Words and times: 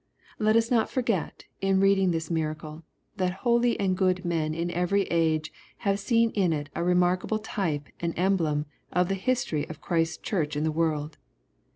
Let 0.39 0.55
us 0.55 0.71
not 0.71 0.89
forget, 0.89 1.45
in 1.61 1.79
readuig 1.79 2.11
this 2.11 2.31
miracle, 2.31 2.81
that 3.17 3.33
holy 3.45 3.79
and 3.79 3.95
good 3.95 4.25
men 4.25 4.55
in 4.55 4.71
every 4.71 5.03
age 5.11 5.53
have 5.85 5.99
seen 5.99 6.31
in 6.31 6.51
it 6.53 6.71
a 6.73 6.83
remarkable 6.83 7.37
type 7.37 7.83
and 7.99 8.15
emblem 8.17 8.65
of 8.91 9.09
the 9.09 9.13
history 9.13 9.69
of 9.69 9.79
Christ's 9.79 10.17
Church 10.17 10.55
in 10.55 10.63
the 10.63 10.71
world. 10.71 11.19